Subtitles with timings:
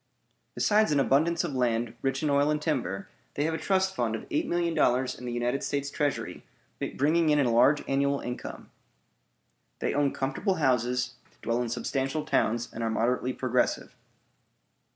[0.55, 4.15] Besides an abundance of land, rich in oil and timber, they have a trust fund
[4.15, 6.43] of eight million dollars in the United States Treasury,
[6.95, 8.71] bringing in a large annual income.
[9.77, 13.95] They own comfortable houses, dwell in substantial towns, and are moderately progressive.